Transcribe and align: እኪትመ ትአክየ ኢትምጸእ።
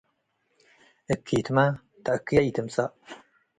እኪትመ 1.13 1.57
ትአክየ 2.03 2.37
ኢትምጸእ። 2.47 2.89